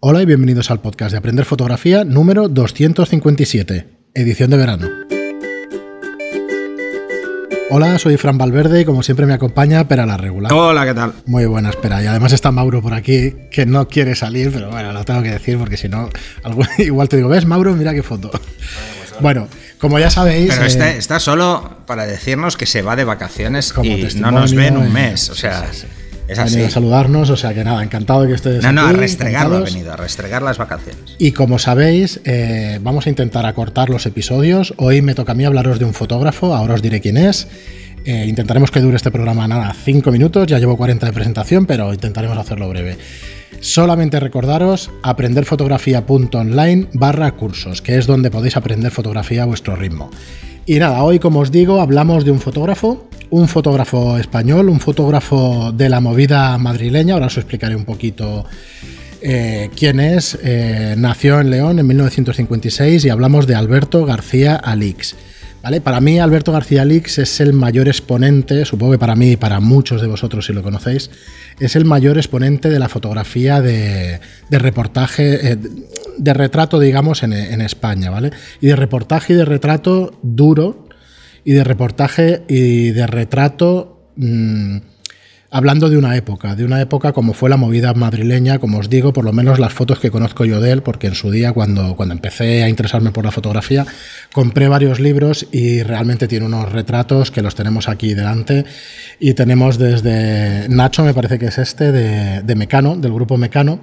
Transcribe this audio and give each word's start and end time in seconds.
Hola 0.00 0.22
y 0.22 0.26
bienvenidos 0.26 0.70
al 0.70 0.80
podcast 0.80 1.10
de 1.10 1.18
Aprender 1.18 1.44
Fotografía 1.44 2.04
número 2.04 2.48
257, 2.48 3.88
edición 4.14 4.48
de 4.48 4.56
verano. 4.56 4.88
Hola, 7.70 7.98
soy 7.98 8.16
Fran 8.16 8.38
Valverde 8.38 8.82
y 8.82 8.84
como 8.84 9.02
siempre 9.02 9.26
me 9.26 9.34
acompaña 9.34 9.88
Pera 9.88 10.06
la 10.06 10.16
Regular. 10.16 10.52
Hola, 10.52 10.86
¿qué 10.86 10.94
tal? 10.94 11.14
Muy 11.26 11.46
buena, 11.46 11.70
espera. 11.70 12.00
Y 12.00 12.06
además 12.06 12.32
está 12.32 12.52
Mauro 12.52 12.80
por 12.80 12.94
aquí, 12.94 13.34
que 13.50 13.66
no 13.66 13.88
quiere 13.88 14.14
salir, 14.14 14.52
pero 14.52 14.70
bueno, 14.70 14.92
lo 14.92 15.02
tengo 15.02 15.20
que 15.24 15.32
decir 15.32 15.58
porque 15.58 15.76
si 15.76 15.88
no, 15.88 16.08
igual 16.78 17.08
te 17.08 17.16
digo, 17.16 17.28
¿ves, 17.28 17.44
Mauro? 17.44 17.74
Mira 17.74 17.92
qué 17.92 18.04
foto. 18.04 18.30
Bueno, 19.18 19.48
como 19.78 19.98
ya 19.98 20.10
sabéis. 20.10 20.54
Pero 20.54 20.64
está, 20.64 20.92
eh, 20.92 20.98
está, 20.98 21.18
solo 21.18 21.78
para 21.86 22.06
decirnos 22.06 22.56
que 22.56 22.66
se 22.66 22.82
va 22.82 22.94
de 22.94 23.02
vacaciones 23.02 23.74
y 23.82 24.14
no 24.20 24.30
nos 24.30 24.54
ve 24.54 24.68
en 24.68 24.76
un 24.76 24.92
mes. 24.92 25.28
O 25.30 25.34
sea. 25.34 25.68
Es 26.28 26.38
así. 26.38 26.40
Ha 26.40 26.56
venido 26.56 26.66
a 26.68 26.70
saludarnos, 26.70 27.30
o 27.30 27.36
sea 27.36 27.54
que 27.54 27.64
nada, 27.64 27.82
encantado 27.82 28.22
de 28.22 28.28
que 28.28 28.34
estés 28.34 28.62
No, 28.62 28.72
no, 28.72 28.86
a 28.86 28.92
restregarlo 28.92 29.56
ha 29.56 29.60
venido, 29.60 29.92
a 29.92 29.96
restregar 29.96 30.42
las 30.42 30.58
vacaciones. 30.58 31.16
Y 31.18 31.32
como 31.32 31.58
sabéis, 31.58 32.20
eh, 32.24 32.78
vamos 32.82 33.06
a 33.06 33.10
intentar 33.10 33.46
acortar 33.46 33.88
los 33.88 34.04
episodios. 34.06 34.74
Hoy 34.76 35.02
me 35.02 35.14
toca 35.14 35.32
a 35.32 35.34
mí 35.34 35.44
hablaros 35.44 35.78
de 35.78 35.86
un 35.86 35.94
fotógrafo, 35.94 36.54
ahora 36.54 36.74
os 36.74 36.82
diré 36.82 37.00
quién 37.00 37.16
es. 37.16 37.48
Eh, 38.04 38.26
intentaremos 38.26 38.70
que 38.70 38.80
dure 38.80 38.96
este 38.96 39.10
programa 39.10 39.48
nada, 39.48 39.74
5 39.74 40.10
minutos, 40.12 40.46
ya 40.46 40.58
llevo 40.58 40.76
40 40.76 41.06
de 41.06 41.12
presentación, 41.12 41.66
pero 41.66 41.92
intentaremos 41.92 42.38
hacerlo 42.38 42.68
breve. 42.68 42.96
Solamente 43.60 44.20
recordaros 44.20 44.90
aprenderfotografía.online 45.02 46.88
barra 46.92 47.32
cursos, 47.32 47.82
que 47.82 47.98
es 47.98 48.06
donde 48.06 48.30
podéis 48.30 48.56
aprender 48.56 48.92
fotografía 48.92 49.42
a 49.42 49.46
vuestro 49.46 49.74
ritmo. 49.76 50.10
Y 50.64 50.78
nada, 50.78 51.02
hoy 51.02 51.18
como 51.18 51.40
os 51.40 51.50
digo, 51.50 51.80
hablamos 51.80 52.24
de 52.24 52.30
un 52.30 52.40
fotógrafo, 52.40 53.07
un 53.30 53.48
fotógrafo 53.48 54.18
español, 54.18 54.68
un 54.68 54.80
fotógrafo 54.80 55.72
de 55.72 55.88
la 55.88 56.00
movida 56.00 56.56
madrileña, 56.58 57.14
ahora 57.14 57.26
os 57.26 57.36
explicaré 57.36 57.76
un 57.76 57.84
poquito 57.84 58.44
eh, 59.20 59.70
quién 59.76 60.00
es. 60.00 60.38
Eh, 60.42 60.94
nació 60.96 61.40
en 61.40 61.50
León 61.50 61.78
en 61.78 61.86
1956 61.86 63.04
y 63.04 63.08
hablamos 63.10 63.46
de 63.46 63.54
Alberto 63.54 64.04
García 64.04 64.56
Alix. 64.56 65.16
¿Vale? 65.62 65.80
Para 65.80 66.00
mí, 66.00 66.20
Alberto 66.20 66.52
García 66.52 66.82
Alix 66.82 67.18
es 67.18 67.40
el 67.40 67.52
mayor 67.52 67.88
exponente, 67.88 68.64
supongo 68.64 68.92
que 68.92 68.98
para 68.98 69.16
mí 69.16 69.32
y 69.32 69.36
para 69.36 69.58
muchos 69.58 70.00
de 70.00 70.06
vosotros 70.06 70.46
si 70.46 70.52
lo 70.52 70.62
conocéis, 70.62 71.10
es 71.58 71.74
el 71.74 71.84
mayor 71.84 72.16
exponente 72.16 72.70
de 72.70 72.78
la 72.78 72.88
fotografía 72.88 73.60
de, 73.60 74.20
reportaje, 74.50 75.52
eh, 75.52 75.58
de 76.16 76.34
retrato, 76.34 76.78
digamos, 76.78 77.24
en, 77.24 77.32
España, 77.60 78.08
¿vale? 78.08 78.30
Y 78.60 78.68
de 78.68 78.76
reportaje 78.76 79.32
y 79.32 79.36
de 79.36 79.44
retrato 79.44 80.16
duro, 80.22 80.87
y 81.48 81.52
de 81.52 81.64
reportaje 81.64 82.42
y 82.46 82.90
de 82.90 83.06
retrato... 83.06 84.02
Mm, 84.16 84.80
hablando 85.50 85.88
de 85.88 85.96
una 85.96 86.14
época, 86.14 86.54
de 86.54 86.62
una 86.66 86.78
época 86.78 87.14
como 87.14 87.32
fue 87.32 87.48
la 87.48 87.56
movida 87.56 87.94
madrileña, 87.94 88.58
como 88.58 88.76
os 88.80 88.90
digo, 88.90 89.14
por 89.14 89.24
lo 89.24 89.32
menos 89.32 89.58
las 89.58 89.72
fotos 89.72 89.98
que 89.98 90.10
conozco 90.10 90.44
yo 90.44 90.60
de 90.60 90.72
él, 90.72 90.82
porque 90.82 91.06
en 91.06 91.14
su 91.14 91.30
día, 91.30 91.54
cuando, 91.54 91.96
cuando 91.96 92.14
empecé 92.14 92.64
a 92.64 92.68
interesarme 92.68 93.12
por 93.12 93.24
la 93.24 93.30
fotografía, 93.30 93.86
compré 94.34 94.68
varios 94.68 95.00
libros 95.00 95.46
y 95.50 95.82
realmente 95.82 96.28
tiene 96.28 96.44
unos 96.44 96.70
retratos 96.70 97.30
que 97.30 97.40
los 97.40 97.54
tenemos 97.54 97.88
aquí 97.88 98.12
delante. 98.12 98.66
Y 99.18 99.32
tenemos 99.32 99.78
desde 99.78 100.68
Nacho, 100.68 101.02
me 101.02 101.14
parece 101.14 101.38
que 101.38 101.46
es 101.46 101.56
este, 101.56 101.92
de, 101.92 102.42
de 102.42 102.54
Mecano, 102.56 102.94
del 102.94 103.14
grupo 103.14 103.38
Mecano 103.38 103.80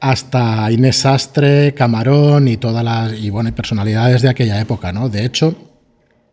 hasta 0.00 0.68
Inés 0.72 0.96
Sastre, 0.96 1.74
Camarón 1.74 2.48
y 2.48 2.56
todas 2.56 2.82
las 2.82 3.12
y 3.12 3.30
bueno, 3.30 3.54
personalidades 3.54 4.20
de 4.22 4.30
aquella 4.30 4.60
época, 4.60 4.92
¿no? 4.92 5.08
De 5.08 5.24
hecho, 5.24 5.71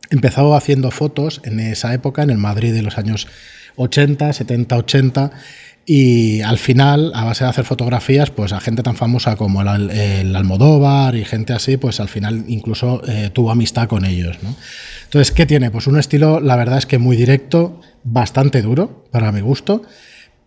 empezó 0.10 0.56
haciendo 0.56 0.92
fotos 0.92 1.42
en 1.44 1.60
esa 1.60 1.94
época 1.94 2.24
en 2.24 2.30
el 2.30 2.38
Madrid 2.38 2.74
de 2.74 2.82
los 2.82 2.98
años 2.98 3.28
80, 3.76 4.34
70, 4.34 4.78
80 4.78 5.32
y 5.92 6.42
al 6.42 6.60
final, 6.60 7.12
a 7.16 7.24
base 7.24 7.44
de 7.44 7.50
hacer 7.50 7.66
fotografías, 7.66 8.30
pues 8.30 8.54
a 8.54 8.60
gente 8.60 8.84
tan 8.84 8.96
famosa 8.96 9.36
como 9.36 9.62
el, 9.64 10.36
Almodóvar 10.36 11.16
y 11.16 11.26
gente 11.26 11.54
así, 11.54 11.78
pues 11.78 12.00
al 12.00 12.10
final 12.10 12.44
incluso 12.48 13.02
eh, 13.08 13.32
tuvo 13.34 13.50
amistad 13.50 13.88
con 13.88 14.06
ellos. 14.06 14.38
¿no? 14.44 14.56
Entonces, 15.06 15.32
¿qué 15.32 15.48
tiene? 15.48 15.72
Pues 15.72 15.88
un 15.88 15.98
estilo, 15.98 16.42
la 16.42 16.56
verdad 16.58 16.78
es 16.78 16.86
que 16.86 17.00
muy 17.00 17.18
directo, 17.18 17.82
bastante 18.04 18.62
duro, 18.62 19.06
para 19.10 19.32
mi 19.32 19.42
gusto, 19.42 19.82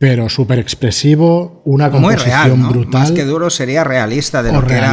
pero 0.03 0.29
súper 0.29 0.59
expresivo, 0.59 1.63
una 1.65 1.89
composición 1.89 2.69
brutal. 2.69 3.03
Más 3.03 3.13
que 3.13 3.25
duro 3.25 3.51
sería 3.51 3.85
realista 3.85 4.43
de 4.43 4.53
lo 4.53 4.67
que 4.67 4.75
era 4.75 4.93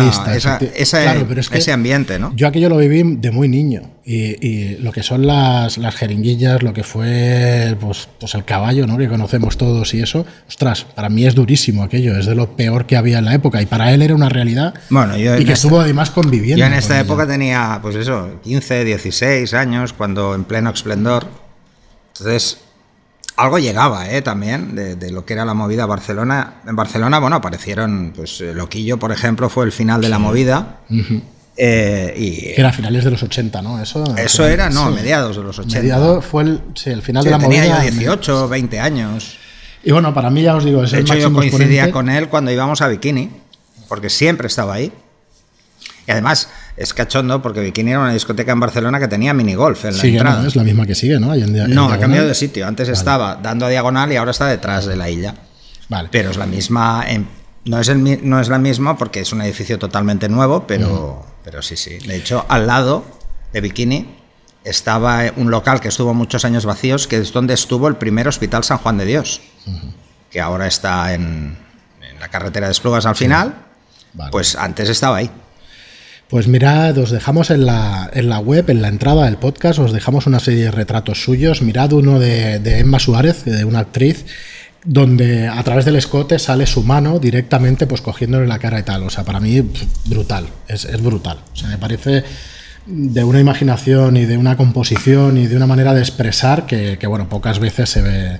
ese 0.75 1.71
ambiente, 1.71 2.19
¿no? 2.19 2.31
Yo 2.35 2.47
aquello 2.47 2.69
lo 2.69 2.77
viví 2.77 3.15
de 3.15 3.31
muy 3.31 3.49
niño 3.49 3.81
y, 4.05 4.75
lo 4.75 4.91
que 4.91 5.01
son 5.01 5.25
las, 5.25 5.79
las, 5.79 5.95
jeringuillas, 5.95 6.61
lo 6.61 6.73
que 6.73 6.83
fue 6.83 7.75
pues, 7.79 8.07
pues, 8.19 8.35
el 8.35 8.45
caballo, 8.45 8.85
¿no? 8.85 8.99
Que 8.99 9.07
conocemos 9.07 9.57
todos 9.57 9.95
y 9.95 10.01
eso, 10.03 10.27
ostras, 10.47 10.85
para 10.93 11.09
mí 11.09 11.25
es 11.25 11.33
durísimo 11.33 11.81
aquello, 11.81 12.15
es 12.15 12.27
de 12.27 12.35
lo 12.35 12.55
peor 12.55 12.85
que 12.85 12.95
había 12.95 13.17
en 13.17 13.25
la 13.25 13.33
época 13.33 13.63
y 13.63 13.65
para 13.65 13.91
él 13.91 14.03
era 14.03 14.13
una 14.13 14.29
realidad 14.29 14.75
bueno, 14.91 15.17
yo 15.17 15.39
y 15.39 15.43
que 15.43 15.53
estuvo 15.53 15.79
además 15.79 16.11
conviviendo. 16.11 16.59
Yo 16.59 16.67
en 16.67 16.73
esta 16.73 16.99
época 16.99 17.25
tenía, 17.25 17.79
pues 17.81 17.95
eso, 17.95 18.39
15, 18.43 18.85
16 18.85 19.55
años, 19.55 19.91
cuando 19.91 20.35
en 20.35 20.43
pleno 20.43 20.69
esplendor. 20.69 21.25
Entonces 22.13 22.59
algo 23.39 23.57
llegaba 23.57 24.09
¿eh? 24.09 24.21
también 24.21 24.75
de, 24.75 25.11
lo 25.11 25.25
que 25.25 25.33
era 25.33 25.45
la 25.45 25.53
movida 25.53 25.85
Barcelona. 25.85 26.55
En 26.67 26.75
Barcelona, 26.75 27.19
bueno, 27.19 27.37
aparecieron, 27.37 28.11
pues 28.15 28.41
eh, 28.41 28.53
Loquillo, 28.53 28.99
por 28.99 29.11
ejemplo, 29.11 29.49
fue 29.49 29.65
el 29.65 29.71
final 29.71 30.01
de 30.01 30.09
la 30.09 30.19
movida. 30.19 30.79
Eh, 31.55 32.13
y, 32.17 32.59
era 32.59 32.73
finales 32.73 33.03
de 33.03 33.11
los 33.11 33.23
80, 33.23 33.61
¿no? 33.61 33.81
Eso, 33.81 34.15
eso 34.17 34.47
era, 34.47 34.69
no, 34.69 34.83
a 34.83 34.91
mediados 34.91 35.37
de 35.37 35.43
los 35.43 35.57
80. 35.57 35.79
Mediados 35.79 36.25
fue 36.25 36.43
el, 36.43 36.61
sí, 36.75 36.89
el 36.89 37.01
final 37.01 37.23
de 37.23 37.31
la 37.31 37.39
tenía 37.39 37.61
movida. 37.63 37.79
Tenía 37.79 37.91
18, 37.91 38.49
20 38.49 38.79
años. 38.79 39.37
Y 39.83 39.91
bueno, 39.91 40.13
para 40.13 40.29
mí 40.29 40.41
ya 40.41 40.55
os 40.55 40.65
digo, 40.65 40.83
es 40.83 40.91
de 40.91 40.99
hecho, 40.99 41.15
yo 41.15 41.31
coincidía 41.31 41.91
con 41.91 42.09
él 42.09 42.27
cuando 42.27 42.51
íbamos 42.51 42.81
a 42.81 42.89
Bikini, 42.89 43.29
porque 43.87 44.09
siempre 44.09 44.47
estaba 44.47 44.73
ahí. 44.73 44.91
Y 46.07 46.11
además, 46.11 46.49
es 46.79 46.93
cachondo 46.93 47.41
porque 47.41 47.59
Bikini 47.59 47.91
era 47.91 47.99
una 47.99 48.13
discoteca 48.13 48.53
en 48.53 48.59
Barcelona 48.61 49.01
que 49.01 49.09
tenía 49.09 49.33
minigolf 49.33 49.83
en 49.83 49.97
la 49.97 50.03
entrada. 50.03 50.41
No, 50.41 50.47
es 50.47 50.55
la 50.55 50.63
misma 50.63 50.85
que 50.85 50.95
sigue, 50.95 51.19
¿no? 51.19 51.35
no, 51.35 51.91
ha 51.91 51.99
cambiado 51.99 52.25
de 52.25 52.33
sitio. 52.33 52.65
Antes 52.65 52.87
estaba 52.87 53.35
dando 53.35 53.65
a 53.65 53.69
diagonal 53.69 54.13
y 54.13 54.15
ahora 54.15 54.31
está 54.31 54.47
detrás 54.47 54.85
de 54.85 54.95
la 54.95 55.09
isla. 55.09 55.35
Vale. 55.89 56.07
Pero 56.09 56.31
es 56.31 56.37
la 56.37 56.45
misma. 56.45 57.05
no, 57.65 57.79
es 57.81 57.89
el, 57.89 58.29
no 58.29 58.39
es 58.39 58.47
la 58.47 58.59
misma 58.59 58.97
porque 58.97 59.19
es 59.19 59.33
un 59.33 59.41
edificio 59.41 59.77
totalmente 59.77 60.29
nuevo, 60.29 60.65
pero, 60.65 61.25
pero 61.43 61.61
sí, 61.61 61.75
sí. 61.75 61.97
De 61.97 62.15
hecho, 62.15 62.45
al 62.47 62.65
lado 62.65 63.03
de 63.51 63.59
Bikini 63.59 64.15
estaba 64.63 65.23
un 65.35 65.51
local 65.51 65.81
que 65.81 65.89
estuvo 65.89 66.13
muchos 66.13 66.45
años 66.45 66.65
vacíos, 66.65 67.07
que 67.07 67.17
es 67.17 67.33
donde 67.33 67.55
estuvo 67.55 67.89
el 67.89 67.97
primer 67.97 68.29
Hospital 68.29 68.63
San 68.63 68.77
Juan 68.77 68.97
de 68.97 69.05
Dios, 69.05 69.41
que 70.31 70.39
ahora 70.39 70.65
está 70.65 71.13
en, 71.13 71.57
la 72.21 72.29
carretera 72.29 72.67
de 72.67 72.71
Esplugas 72.71 73.05
al 73.05 73.17
final. 73.17 73.65
Pues 74.31 74.55
antes 74.55 74.87
estaba 74.87 75.17
ahí. 75.17 75.29
Pues 76.29 76.47
mirad, 76.47 76.95
os 76.99 77.09
dejamos 77.09 77.49
en 77.49 77.65
la, 77.65 78.07
en 78.13 78.29
la, 78.29 78.37
web, 78.37 78.69
en 78.69 78.83
la 78.83 78.87
entrada 78.87 79.25
del 79.25 79.37
podcast, 79.37 79.79
os 79.79 79.91
dejamos 79.91 80.27
una 80.27 80.39
serie 80.39 80.65
de 80.65 80.71
retratos 80.71 81.23
suyos. 81.23 81.63
Mirad 81.63 81.91
uno 81.91 82.19
de, 82.19 82.57
Emma 82.77 82.99
Suárez, 82.99 83.45
de 83.45 83.65
una 83.65 83.79
actriz, 83.79 84.27
donde 84.85 85.47
a 85.47 85.61
través 85.63 85.85
del 85.85 85.95
escote 85.95 86.37
sale 86.37 86.67
su 86.67 86.83
mano 86.83 87.17
directamente 87.17 87.87
pues 87.87 88.01
cogiéndole 88.01 88.45
la 88.45 88.59
cara 88.59 88.77
y 88.77 88.83
tal. 88.83 89.01
O 89.01 89.09
sea, 89.09 89.23
para 89.23 89.39
mí, 89.39 89.59
brutal, 90.05 90.45
es, 90.67 91.01
brutal. 91.01 91.39
O 91.51 91.55
sea, 91.55 91.69
me 91.69 91.79
parece 91.79 92.23
de 92.85 93.23
una 93.23 93.39
imaginación 93.39 94.15
y 94.15 94.25
de 94.25 94.37
una 94.37 94.55
composición 94.55 95.35
y 95.35 95.47
de 95.47 95.55
una 95.55 95.65
manera 95.65 95.95
de 95.95 96.01
expresar 96.01 96.67
que, 96.67 97.07
bueno, 97.07 97.27
pocas 97.27 97.57
veces 97.57 97.89
se 97.89 98.03
ve. 98.03 98.39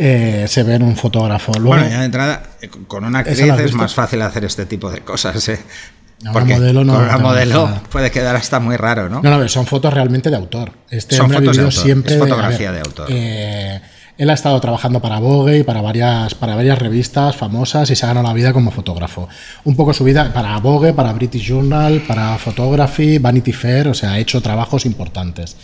Eh, 0.00 0.46
se 0.46 0.62
ve 0.62 0.74
en 0.74 0.82
un 0.82 0.96
fotógrafo. 0.96 1.52
bueno, 1.60 1.88
ya 1.88 1.98
de 1.98 2.04
entrada, 2.04 2.50
eh, 2.60 2.68
con 2.68 3.04
una 3.04 3.20
actriz 3.20 3.40
es 3.40 3.74
más 3.74 3.94
fácil 3.94 4.22
hacer 4.22 4.44
este 4.44 4.64
tipo 4.64 4.92
de 4.92 5.00
cosas. 5.00 5.48
¿eh? 5.48 5.58
Porque 6.32 6.54
modelo 6.54 6.84
no, 6.84 6.94
con 6.94 7.22
modelo 7.22 7.80
puede 7.90 8.10
quedar 8.10 8.34
hasta 8.34 8.58
muy 8.58 8.76
raro, 8.76 9.08
¿no? 9.08 9.22
No, 9.22 9.38
no, 9.38 9.48
son 9.48 9.66
fotos 9.66 9.94
realmente 9.94 10.30
de 10.30 10.36
autor. 10.36 10.72
Este 10.90 11.16
son 11.16 11.30
fotos 11.30 11.56
de 11.56 11.62
autor. 11.62 11.82
siempre 11.84 12.14
es 12.14 12.18
fotografía 12.18 12.72
de 12.72 12.80
autor. 12.80 13.06
Eh, 13.10 13.80
él 14.18 14.30
ha 14.30 14.32
estado 14.32 14.60
trabajando 14.60 15.00
para 15.00 15.20
Vogue 15.20 15.58
y 15.58 15.62
para 15.62 15.80
varias, 15.80 16.34
para 16.34 16.56
varias 16.56 16.76
revistas 16.76 17.36
famosas 17.36 17.88
y 17.90 17.94
se 17.94 18.04
ha 18.04 18.08
ganado 18.08 18.26
la 18.26 18.34
vida 18.34 18.52
como 18.52 18.72
fotógrafo. 18.72 19.28
Un 19.62 19.76
poco 19.76 19.94
su 19.94 20.02
vida 20.02 20.32
para 20.32 20.58
Vogue, 20.58 20.92
para 20.92 21.12
British 21.12 21.46
Journal, 21.46 22.02
para 22.06 22.36
Photography, 22.36 23.18
Vanity 23.18 23.52
Fair, 23.52 23.86
o 23.86 23.94
sea, 23.94 24.12
ha 24.12 24.18
hecho 24.18 24.42
trabajos 24.42 24.86
importantes. 24.86 25.56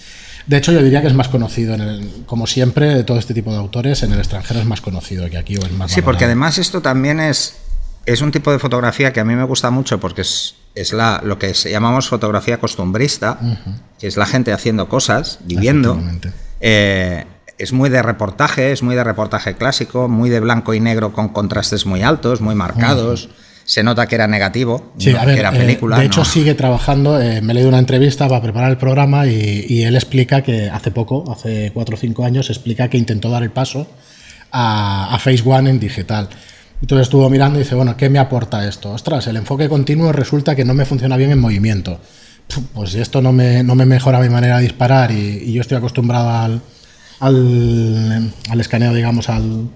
De 0.47 0.59
hecho, 0.59 0.71
yo 0.71 0.83
diría 0.83 1.01
que 1.01 1.09
es 1.09 1.15
más 1.15 1.29
conocido, 1.29 1.77
como 2.27 2.47
siempre, 2.47 2.95
de 2.95 3.03
todo 3.03 3.19
este 3.19 3.35
tipo 3.35 3.51
de 3.51 3.57
autores, 3.57 4.03
en 4.03 4.13
el 4.13 4.19
extranjero 4.19 4.61
es 4.61 4.67
más 4.67 4.81
conocido 4.81 5.29
que 5.31 5.39
aquí 5.39 5.57
o 5.57 5.65
en 5.65 5.77
más. 5.77 5.91
Sí, 5.91 6.03
porque 6.03 6.27
además 6.27 6.59
esto 6.59 6.81
también 6.81 7.19
es 7.19 7.57
es 8.07 8.21
un 8.21 8.31
tipo 8.31 8.53
de 8.53 8.59
fotografía 8.59 9.13
que 9.13 9.21
a 9.21 9.25
mí 9.25 9.35
me 9.35 9.45
gusta 9.45 9.71
mucho 9.71 10.01
porque 10.01 10.23
es, 10.23 10.57
es 10.75 10.93
la, 10.93 11.21
lo 11.25 11.39
que 11.39 11.53
llamamos 11.53 12.09
fotografía 12.09 12.59
costumbrista, 12.59 13.39
que 13.99 14.07
es 14.07 14.17
la 14.17 14.27
gente 14.27 14.53
haciendo 14.53 14.89
cosas, 14.89 15.39
viviendo. 15.45 16.01
Eh, 16.61 17.25
es 17.57 17.73
muy 17.73 17.89
de 17.89 18.03
reportaje, 18.03 18.73
es 18.73 18.83
muy 18.83 18.95
de 18.95 19.05
reportaje 19.05 19.55
clásico, 19.55 20.09
muy 20.09 20.29
de 20.29 20.41
blanco 20.41 20.75
y 20.75 20.81
negro 20.81 21.13
con 21.13 21.29
contrastes 21.29 21.87
muy 21.87 22.03
altos, 22.03 22.41
muy 22.41 22.55
marcados. 22.55 23.29
Se 23.65 23.83
nota 23.83 24.07
que 24.07 24.17
era 24.17 24.27
negativo, 24.27 24.93
que 24.99 25.11
era 25.11 25.55
eh, 25.55 25.59
película. 25.59 25.99
de 25.99 26.05
hecho, 26.05 26.23
sigue 26.23 26.53
trabajando. 26.55 27.19
Eh, 27.19 27.41
me 27.41 27.53
he 27.53 27.55
leído 27.55 27.71
una 27.71 27.79
entrevista 27.79 28.29
para 28.29 28.43
preparar 28.43 28.71
el 28.71 28.77
programa 28.77 29.27
y, 29.27 29.65
y, 29.67 29.85
él 29.85 29.95
explica 29.95 30.43
que 30.43 30.69
hace 30.69 30.91
poco, 30.91 31.25
hace 31.33 31.71
cuatro 31.73 31.97
o 31.97 31.99
cinco 31.99 32.27
años, 32.27 32.51
explica 32.51 32.91
que 32.91 32.99
intentó 32.99 33.31
dar 33.31 33.43
el 33.43 33.51
paso 33.51 33.87
a, 34.53 35.15
a 35.15 35.19
Phase 35.19 35.43
One 35.47 35.71
en 35.71 35.81
digital 35.81 36.29
Entonces 36.81 37.07
estuvo 37.07 37.29
mirando 37.31 37.59
y 37.59 37.63
dice, 37.63 37.75
bueno, 37.75 37.97
¿qué 37.97 38.11
me 38.11 38.19
aporta 38.19 38.67
esto? 38.69 38.93
Ostras, 38.93 39.27
el 39.27 39.37
enfoque 39.37 39.69
continuo 39.69 40.13
resulta 40.13 40.55
que 40.55 40.65
no 40.65 40.75
me 40.75 40.85
funciona 40.85 41.17
bien 41.17 41.31
en 41.31 41.41
movimiento. 41.41 41.99
Pues 42.75 42.91
si 42.91 43.01
esto 43.01 43.23
no 43.23 43.33
me, 43.33 43.63
no 43.63 43.75
me 43.75 43.87
mejora 43.87 44.21
mi 44.21 44.29
manera 44.29 44.59
de 44.59 44.65
disparar 44.65 45.11
y, 45.11 45.53
yo 45.53 45.63
estoy 45.63 45.79
acostumbrado 45.79 46.29
al, 46.31 46.61
al, 47.21 48.61
escaneo, 48.61 48.93
digamos, 48.93 49.29
al, 49.31 49.69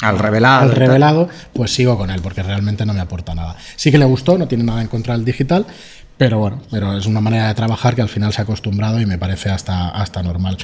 al 0.00 0.18
revelado. 0.18 0.62
Al 0.62 0.72
revelado, 0.72 1.28
pues 1.52 1.72
sigo 1.72 1.96
con 1.96 2.10
él, 2.10 2.20
porque 2.20 2.42
realmente 2.42 2.84
no 2.84 2.92
me 2.92 3.00
aporta 3.00 3.34
nada. 3.34 3.56
Sí 3.76 3.92
que 3.92 3.98
le 3.98 4.04
gustó, 4.04 4.36
no 4.36 4.48
tiene 4.48 4.64
nada 4.64 4.82
en 4.82 4.88
contra 4.88 5.14
del 5.14 5.24
digital, 5.24 5.64
pero 6.16 6.38
bueno, 6.38 6.60
pero 6.70 6.98
es 6.98 7.06
una 7.06 7.20
manera 7.20 7.46
de 7.46 7.54
trabajar 7.54 7.94
que 7.94 8.02
al 8.02 8.08
final 8.08 8.32
se 8.32 8.40
ha 8.40 8.44
acostumbrado 8.44 9.00
y 9.00 9.06
me 9.06 9.18
parece 9.18 9.50
hasta, 9.50 9.88
hasta 9.88 10.22
normal. 10.22 10.58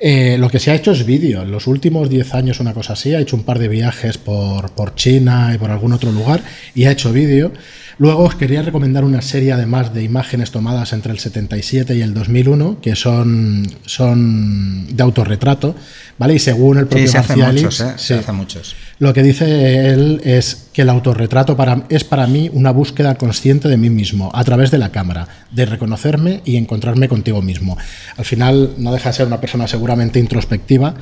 Eh, 0.00 0.36
lo 0.38 0.48
que 0.48 0.58
se 0.58 0.70
ha 0.70 0.74
hecho 0.74 0.92
es 0.92 1.04
vídeo. 1.04 1.42
En 1.42 1.50
los 1.50 1.66
últimos 1.66 2.08
10 2.08 2.34
años, 2.34 2.60
una 2.60 2.74
cosa 2.74 2.92
así, 2.92 3.14
ha 3.14 3.20
hecho 3.20 3.36
un 3.36 3.42
par 3.42 3.58
de 3.58 3.68
viajes 3.68 4.18
por, 4.18 4.70
por 4.70 4.94
China 4.94 5.52
y 5.54 5.58
por 5.58 5.70
algún 5.70 5.92
otro 5.92 6.12
lugar 6.12 6.40
y 6.74 6.84
ha 6.84 6.92
hecho 6.92 7.12
vídeo. 7.12 7.52
Luego 7.98 8.22
os 8.22 8.36
quería 8.36 8.62
recomendar 8.62 9.04
una 9.04 9.20
serie 9.22 9.52
además 9.52 9.92
de 9.92 10.04
imágenes 10.04 10.52
tomadas 10.52 10.92
entre 10.92 11.10
el 11.10 11.18
77 11.18 11.96
y 11.96 12.02
el 12.02 12.14
2001, 12.14 12.80
que 12.80 12.94
son, 12.94 13.66
son 13.86 14.86
de 14.96 15.02
autorretrato, 15.02 15.74
¿vale? 16.16 16.34
Y 16.34 16.38
según 16.38 16.78
el 16.78 16.86
propio 16.86 17.06
sí, 17.06 17.12
se 17.12 17.18
hace 17.18 17.36
muchos, 17.36 17.80
¿eh? 17.80 17.94
se 17.96 18.14
hace 18.14 18.32
muchos. 18.32 18.76
Lo 19.00 19.12
que 19.12 19.24
dice 19.24 19.88
él 19.88 20.20
es 20.22 20.67
que 20.72 20.82
el 20.82 20.88
autorretrato 20.88 21.56
es 21.88 22.04
para 22.04 22.26
mí 22.26 22.50
una 22.52 22.70
búsqueda 22.70 23.16
consciente 23.16 23.68
de 23.68 23.76
mí 23.76 23.90
mismo, 23.90 24.30
a 24.32 24.44
través 24.44 24.70
de 24.70 24.78
la 24.78 24.90
cámara, 24.90 25.26
de 25.50 25.66
reconocerme 25.66 26.42
y 26.44 26.56
encontrarme 26.56 27.08
contigo 27.08 27.42
mismo. 27.42 27.76
Al 28.16 28.24
final 28.24 28.74
no 28.78 28.92
deja 28.92 29.08
de 29.10 29.16
ser 29.16 29.26
una 29.26 29.40
persona 29.40 29.66
seguramente 29.66 30.18
introspectiva 30.18 30.94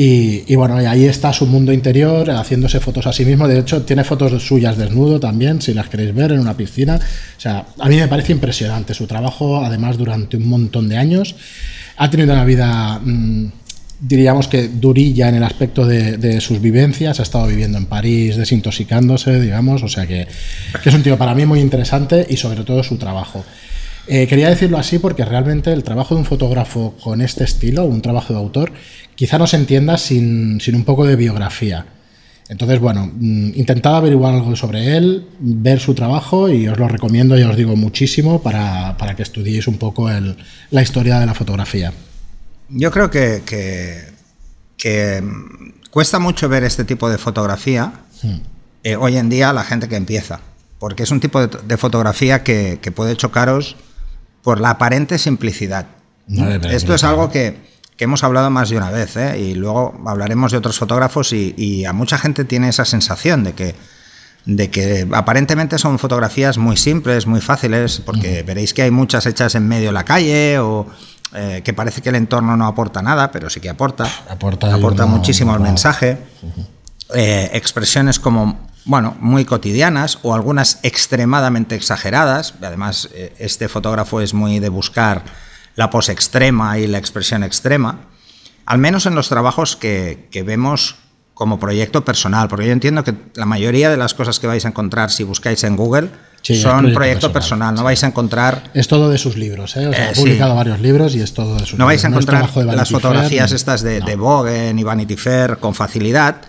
y, 0.00 0.54
bueno, 0.54 0.76
ahí 0.76 1.06
está 1.06 1.32
su 1.32 1.44
mundo 1.44 1.72
interior, 1.72 2.30
haciéndose 2.30 2.78
fotos 2.78 3.08
a 3.08 3.12
sí 3.12 3.24
mismo. 3.24 3.48
De 3.48 3.58
hecho, 3.58 3.82
tiene 3.82 4.04
fotos 4.04 4.40
suyas 4.40 4.78
desnudo 4.78 5.18
también, 5.18 5.60
si 5.60 5.74
las 5.74 5.88
queréis 5.88 6.14
ver, 6.14 6.30
en 6.30 6.38
una 6.38 6.56
piscina. 6.56 7.00
O 7.36 7.40
sea, 7.40 7.66
a 7.80 7.88
mí 7.88 7.96
me 7.96 8.06
parece 8.06 8.30
impresionante 8.30 8.94
su 8.94 9.08
trabajo, 9.08 9.60
además, 9.64 9.98
durante 9.98 10.36
un 10.36 10.48
montón 10.48 10.88
de 10.88 10.98
años. 10.98 11.34
Ha 11.96 12.08
tenido 12.10 12.32
una 12.32 12.44
vida, 12.44 13.00
mm, 13.02 13.46
diríamos 14.00 14.48
que 14.48 14.68
durilla 14.68 15.28
en 15.28 15.36
el 15.36 15.44
aspecto 15.44 15.86
de, 15.86 16.40
sus 16.40 16.60
vivencias. 16.60 17.20
Ha 17.20 17.22
estado 17.22 17.46
viviendo 17.46 17.78
en 17.78 17.86
París, 17.86 18.36
desintoxicándose, 18.36 19.40
digamos. 19.40 19.82
O 19.82 19.88
sea 19.88 20.06
que, 20.06 20.26
es 20.84 20.94
un 20.94 21.02
tío 21.02 21.18
para 21.18 21.34
mí 21.34 21.46
muy 21.46 21.60
interesante 21.60 22.26
y 22.28 22.36
sobre 22.36 22.64
todo 22.64 22.82
su 22.82 22.96
trabajo. 22.96 23.44
Eh, 24.06 24.26
quería 24.26 24.48
decirlo 24.48 24.78
así 24.78 24.98
porque 24.98 25.24
realmente 25.24 25.70
el 25.72 25.84
trabajo 25.84 26.14
de 26.14 26.20
un 26.20 26.26
fotógrafo 26.26 26.94
con 27.02 27.20
este 27.20 27.44
estilo, 27.44 27.84
un 27.84 28.00
trabajo 28.00 28.32
de 28.32 28.38
autor, 28.38 28.72
quizá 29.14 29.38
no 29.38 29.46
se 29.46 29.56
entienda 29.56 29.98
sin, 29.98 30.60
un 30.72 30.84
poco 30.84 31.04
de 31.04 31.16
biografía. 31.16 31.84
Entonces, 32.48 32.80
bueno, 32.80 33.10
mm, 33.12 33.50
intentad 33.56 33.96
averiguar 33.96 34.32
algo 34.32 34.56
sobre 34.56 34.96
él, 34.96 35.26
ver 35.40 35.80
su 35.80 35.92
trabajo 35.92 36.48
y 36.48 36.66
os 36.68 36.78
lo 36.78 36.88
recomiendo, 36.88 37.36
ya 37.36 37.50
os 37.50 37.56
digo, 37.56 37.76
muchísimo 37.76 38.40
para, 38.40 38.96
que 39.14 39.22
estudiéis 39.22 39.68
un 39.68 39.76
poco 39.76 40.08
la 40.70 40.82
historia 40.82 41.20
de 41.20 41.26
la 41.26 41.34
fotografía. 41.34 41.92
Yo 42.68 42.90
creo 42.90 43.10
que, 43.10 43.42
que, 44.76 45.24
cuesta 45.90 46.18
mucho 46.18 46.48
ver 46.48 46.64
este 46.64 46.84
tipo 46.84 47.08
de 47.08 47.18
fotografía 47.18 47.92
hmm. 48.22 48.34
eh, 48.84 48.96
hoy 48.96 49.16
en 49.16 49.28
día 49.28 49.52
la 49.52 49.64
gente 49.64 49.88
que 49.88 49.96
empieza, 49.96 50.40
porque 50.78 51.02
es 51.02 51.10
un 51.10 51.20
tipo 51.20 51.46
de, 51.46 51.76
fotografía 51.76 52.42
que, 52.42 52.92
puede 52.94 53.16
chocaros 53.16 53.76
por 54.42 54.60
la 54.60 54.70
aparente 54.70 55.18
simplicidad. 55.18 55.86
Esto 56.70 56.94
es 56.94 57.04
algo 57.04 57.30
que, 57.30 57.56
que 57.98 58.04
hemos 58.04 58.22
hablado 58.22 58.48
más 58.48 58.70
de 58.70 58.76
una 58.76 58.90
vez, 58.92 59.16
¿eh? 59.16 59.40
y 59.40 59.54
luego 59.54 60.00
hablaremos 60.06 60.52
de 60.52 60.58
otros 60.58 60.78
fotógrafos 60.78 61.32
y, 61.32 61.84
a 61.84 61.92
mucha 61.92 62.16
gente 62.16 62.44
tiene 62.44 62.68
esa 62.68 62.84
sensación 62.84 63.42
de 63.42 63.54
que, 63.54 63.74
de 64.44 64.70
que 64.70 65.08
aparentemente 65.12 65.78
son 65.78 65.98
fotografías 65.98 66.58
muy 66.58 66.76
simples, 66.76 67.26
muy 67.26 67.40
fáciles, 67.40 68.00
porque 68.04 68.44
veréis 68.44 68.72
que 68.72 68.82
hay 68.82 68.92
muchas 68.92 69.26
hechas 69.26 69.56
en 69.56 69.66
medio 69.66 69.88
de 69.88 69.92
la 69.92 70.04
calle 70.04 70.60
o 70.60 70.86
eh, 71.34 71.62
que 71.64 71.72
parece 71.72 72.00
que 72.00 72.08
el 72.08 72.14
entorno 72.14 72.56
no 72.56 72.66
aporta 72.66 73.02
nada, 73.02 73.30
pero 73.30 73.50
sí 73.50 73.60
que 73.60 73.68
aporta. 73.68 74.08
Aporta, 74.28 74.74
aporta 74.74 75.06
muchísimo 75.06 75.54
el 75.54 75.60
mensaje. 75.60 76.18
Eh, 77.14 77.50
expresiones 77.52 78.18
como, 78.18 78.68
bueno, 78.84 79.16
muy 79.20 79.44
cotidianas 79.44 80.18
o 80.22 80.34
algunas 80.34 80.78
extremadamente 80.82 81.74
exageradas. 81.74 82.54
Además, 82.62 83.08
este 83.38 83.68
fotógrafo 83.68 84.20
es 84.20 84.34
muy 84.34 84.58
de 84.58 84.68
buscar 84.68 85.24
la 85.78 85.90
pose 85.90 86.10
extrema 86.10 86.76
y 86.80 86.88
la 86.88 86.98
expresión 86.98 87.44
extrema, 87.44 88.00
al 88.66 88.78
menos 88.78 89.06
en 89.06 89.14
los 89.14 89.28
trabajos 89.28 89.76
que, 89.76 90.28
vemos 90.44 90.96
como 91.38 91.60
proyecto 91.60 92.04
personal, 92.04 92.48
porque 92.48 92.66
yo 92.66 92.72
entiendo 92.72 93.04
que 93.04 93.14
la 93.34 93.46
mayoría 93.46 93.90
de 93.90 93.96
las 93.96 94.12
cosas 94.12 94.40
que 94.40 94.48
vais 94.48 94.64
a 94.64 94.68
encontrar 94.68 95.12
si 95.12 95.22
buscáis 95.22 95.62
en 95.62 95.76
Google 95.76 96.10
son 96.42 96.92
proyecto, 96.92 97.32
personal, 97.32 97.72
no 97.76 97.84
vais 97.84 98.02
a 98.02 98.08
encontrar... 98.08 98.72
Es 98.74 98.88
todo 98.88 99.08
de 99.08 99.18
sus 99.18 99.36
libros, 99.36 99.76
¿eh? 99.76 99.86
ha 99.86 100.10
eh, 100.10 100.12
publicado 100.16 100.56
varios 100.56 100.80
libros 100.80 101.14
y 101.14 101.20
es 101.20 101.34
todo 101.34 101.54
de 101.54 101.64
sus 101.64 101.78
No 101.78 101.86
vais 101.86 102.04
a 102.04 102.08
encontrar 102.08 102.50
las 102.66 102.90
fotografías 102.90 103.52
estas 103.52 103.82
de, 103.82 104.00
de 104.00 104.16
Vogue 104.16 104.74
ni 104.74 104.82
Vanity 104.82 105.14
Fair 105.14 105.58
con 105.58 105.76
facilidad, 105.76 106.40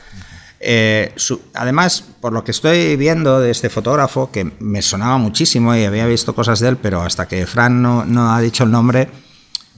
eh, 0.59 1.13
además, 1.53 2.03
por 2.19 2.33
lo 2.33 2.43
que 2.43 2.49
estoy 2.49 2.95
viendo 2.95 3.39
de 3.39 3.51
este 3.51 3.69
fotógrafo, 3.69 4.31
que 4.31 4.51
me 4.59 4.81
sonaba 4.81 5.19
muchísimo 5.19 5.75
y 5.75 5.85
había 5.85 6.07
visto 6.07 6.33
cosas 6.33 6.59
de 6.61 6.69
él, 6.69 6.77
pero 6.77 7.03
hasta 7.03 7.27
que 7.27 7.45
Fran 7.45 7.79
no, 7.79 8.33
ha 8.33 8.41
dicho 8.41 8.63
el 8.63 8.71
nombre, 8.71 9.07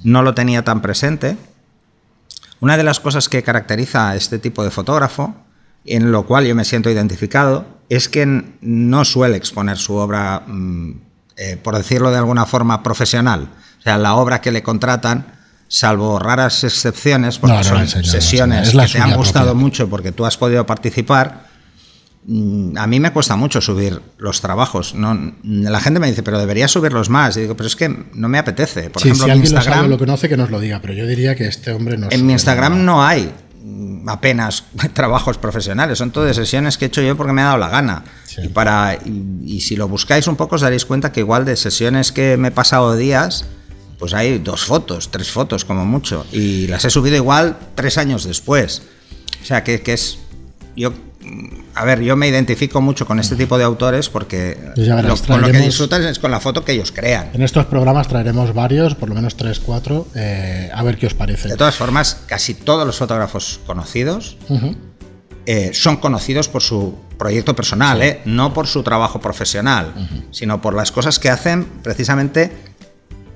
no 0.05 0.21
lo 0.21 0.33
tenía 0.33 0.63
tan 0.63 0.81
presente. 0.81 1.35
Una 2.61 2.77
de 2.77 2.83
las 2.83 2.99
cosas 2.99 3.27
que 3.27 3.43
caracteriza 3.43 4.11
a 4.11 4.15
este 4.15 4.39
tipo 4.39 4.63
de 4.63 4.71
fotógrafo, 4.71 5.35
en 5.83 6.11
lo 6.11 6.25
cual 6.25 6.45
yo 6.45 6.55
me 6.55 6.63
siento 6.63 6.89
identificado, 6.89 7.65
es 7.89 8.07
que 8.07 8.25
no 8.61 9.03
suele 9.03 9.35
exponer 9.35 9.77
su 9.77 9.95
obra, 9.95 10.43
mm, 10.45 10.91
eh, 11.37 11.57
por 11.61 11.75
decirlo 11.75 12.11
de 12.11 12.17
alguna 12.17 12.45
forma, 12.45 12.83
profesional. 12.83 13.49
O 13.79 13.81
sea, 13.81 13.97
la 13.97 14.13
obra 14.13 14.41
que 14.41 14.51
le 14.51 14.61
contratan 14.61 15.25
salvo 15.67 16.19
raras 16.19 16.63
excepciones, 16.63 17.39
porque 17.39 17.63
son 17.63 17.87
sesiones 17.87 18.71
que 18.71 18.87
te 18.87 18.99
han 18.99 19.15
gustado 19.15 19.55
mucho 19.55 19.89
porque 19.89 20.11
tú 20.11 20.25
has 20.25 20.37
podido 20.37 20.65
participar, 20.65 21.47
a 22.75 22.87
mí 22.87 22.99
me 22.99 23.11
cuesta 23.11 23.35
mucho 23.35 23.61
subir 23.61 24.01
los 24.17 24.41
trabajos. 24.41 24.93
¿no? 24.93 25.33
La 25.43 25.79
gente 25.79 25.99
me 25.99 26.07
dice, 26.07 26.23
pero 26.23 26.39
debería 26.39 26.67
subirlos 26.67 27.09
más. 27.09 27.35
Y 27.37 27.41
digo, 27.41 27.55
pero 27.55 27.67
es 27.67 27.75
que 27.75 27.89
no 28.13 28.29
me 28.29 28.37
apetece. 28.37 28.89
Por 28.89 29.01
ejemplo, 29.01 29.25
si 29.25 29.31
alguien 29.31 29.51
Instagram, 29.51 29.89
lo, 29.89 29.97
conoce, 29.97 30.29
que 30.29 30.37
nos 30.37 30.51
lo 30.51 30.59
diga, 30.59 30.79
pero 30.81 30.93
yo 30.93 31.07
diría 31.07 31.35
que 31.35 31.47
este 31.47 31.71
hombre 31.71 31.97
no 31.97 32.07
En 32.11 32.25
mi 32.25 32.33
Instagram 32.33 32.85
no 32.85 33.03
hay 33.03 33.31
apenas 34.07 34.65
trabajos 34.93 35.37
profesionales, 35.37 35.97
son 35.97 36.11
todas 36.11 36.35
sesiones 36.35 36.77
que 36.77 36.85
he 36.85 36.87
hecho 36.87 37.01
yo 37.01 37.15
porque 37.15 37.33
me 37.33 37.41
ha 37.41 37.45
dado 37.45 37.57
la 37.57 37.69
gana. 37.69 38.03
Y, 38.41 38.47
para, 38.47 38.97
y 39.45 39.61
si 39.61 39.75
lo 39.75 39.87
buscáis 39.87 40.27
un 40.27 40.35
poco 40.35 40.55
os 40.55 40.61
daréis 40.61 40.85
cuenta 40.85 41.11
que 41.11 41.19
igual 41.19 41.45
de 41.45 41.55
sesiones 41.55 42.11
que 42.11 42.37
me 42.37 42.47
he 42.47 42.51
pasado 42.51 42.95
días, 42.95 43.45
pues 44.01 44.15
hay 44.15 44.39
dos 44.39 44.65
fotos, 44.65 45.11
tres 45.11 45.29
fotos 45.29 45.63
como 45.63 45.85
mucho. 45.85 46.25
Y 46.31 46.65
las 46.65 46.85
he 46.85 46.89
subido 46.89 47.15
igual 47.15 47.55
tres 47.75 47.99
años 47.99 48.23
después. 48.23 48.81
O 49.43 49.45
sea, 49.45 49.63
que, 49.63 49.79
es... 49.85 50.17
Yo, 50.75 50.91
a 51.73 51.85
ver, 51.85 52.01
yo 52.01 52.15
me 52.15 52.27
identifico 52.27 52.81
mucho 52.81 53.05
con 53.05 53.19
este 53.19 53.35
tipo 53.35 53.57
de 53.57 53.63
autores 53.63 54.09
porque 54.09 54.57
pues 54.75 54.87
lo, 54.87 55.15
con 55.27 55.41
lo 55.41 55.51
que 55.51 55.59
disfrutan 55.59 56.03
es 56.03 56.19
con 56.19 56.31
la 56.31 56.39
foto 56.39 56.65
que 56.65 56.73
ellos 56.73 56.91
crean. 56.91 57.29
En 57.33 57.41
estos 57.41 57.65
programas 57.65 58.07
traeremos 58.07 58.53
varios, 58.53 58.95
por 58.95 59.09
lo 59.09 59.15
menos 59.15 59.35
tres, 59.35 59.59
cuatro, 59.59 60.07
eh, 60.15 60.69
a 60.73 60.83
ver 60.83 60.97
qué 60.97 61.07
os 61.07 61.13
parece. 61.13 61.47
De 61.47 61.57
todas 61.57 61.75
formas, 61.75 62.21
casi 62.25 62.53
todos 62.53 62.85
los 62.85 62.97
fotógrafos 62.97 63.59
conocidos 63.65 64.37
eh, 65.45 65.71
son 65.73 65.97
conocidos 65.97 66.49
por 66.49 66.61
su 66.61 66.95
proyecto 67.17 67.55
personal, 67.55 68.01
eh, 68.01 68.21
no 68.25 68.53
por 68.53 68.67
su 68.67 68.83
trabajo 68.83 69.19
profesional, 69.19 69.93
sino 70.31 70.61
por 70.61 70.73
las 70.75 70.91
cosas 70.91 71.19
que 71.19 71.29
hacen 71.29 71.65
precisamente 71.83 72.51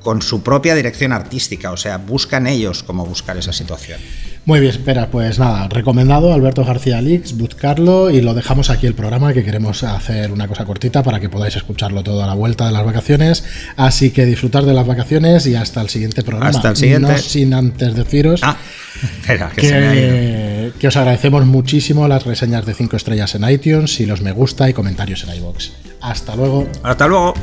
con 0.02 0.22
su 0.22 0.44
propia 0.44 0.76
dirección 0.76 1.14
artística, 1.14 1.72
o 1.72 1.78
sea, 1.78 1.98
buscan 1.98 2.46
ellos 2.46 2.84
cómo 2.84 3.06
buscar 3.06 3.38
esa 3.38 3.54
situación. 3.54 4.00
Muy 4.46 4.60
bien, 4.60 4.72
espera, 4.72 5.08
pues 5.10 5.40
nada, 5.40 5.68
recomendado 5.70 6.32
Alberto 6.32 6.64
García 6.64 7.02
Lix, 7.02 7.36
buscarlo 7.36 8.12
y 8.12 8.22
lo 8.22 8.36
dejamos 8.36 8.70
aquí 8.70 8.86
el 8.86 8.94
programa 8.94 9.34
que 9.34 9.44
queremos 9.44 9.84
hacer 9.84 10.32
una 10.32 10.48
cosa 10.48 10.66
cortita 10.66 11.02
para 11.02 11.20
que 11.20 11.30
podáis 11.30 11.56
escucharlo 11.56 12.04
todo 12.04 12.24
a 12.24 12.28
la 12.28 12.36
vuelta 12.36 12.68
de 12.68 12.72
las 12.72 12.86
vacaciones. 12.86 13.44
Así 13.76 14.12
que 14.12 14.24
disfrutar 14.28 14.64
de 14.66 14.76
las 14.76 14.86
vacaciones 14.86 15.48
y 15.48 15.56
hasta 15.56 15.82
el 15.82 15.90
siguiente 15.90 16.22
programa. 16.22 16.50
Hasta 16.52 16.70
el 16.70 16.76
siguiente. 16.76 17.12
No 17.12 17.18
sin 17.18 17.56
antes 17.56 17.96
deciros 17.96 18.42
ah, 18.44 18.56
espera, 19.02 19.52
que, 19.56 20.72
que, 20.78 20.88
os 20.88 20.96
agradecemos 20.96 21.44
muchísimo 21.48 22.08
las 22.08 22.24
reseñas 22.24 22.68
de 22.68 22.76
5 22.76 22.98
estrellas 22.98 23.34
en 23.34 23.50
iTunes 23.50 24.00
y 24.00 24.06
los 24.06 24.22
me 24.22 24.32
gusta 24.32 24.70
y 24.70 24.74
comentarios 24.74 25.24
en 25.24 25.36
iBox. 25.38 25.72
Hasta 26.02 26.36
luego. 26.36 26.68
Hasta 26.84 27.08
luego. 27.08 27.34